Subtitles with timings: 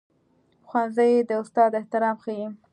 [0.67, 2.47] ښوونځی د استاد احترام ښيي